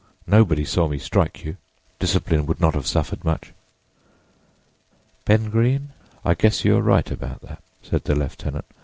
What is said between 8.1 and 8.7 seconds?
lieutenant.